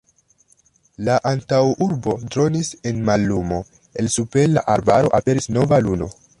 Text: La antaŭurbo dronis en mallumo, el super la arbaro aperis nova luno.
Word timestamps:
La 1.09 1.17
antaŭurbo 1.31 2.15
dronis 2.31 2.73
en 2.93 3.05
mallumo, 3.11 3.61
el 4.03 4.13
super 4.17 4.51
la 4.57 4.67
arbaro 4.77 5.17
aperis 5.23 5.53
nova 5.59 5.85
luno. 5.89 6.13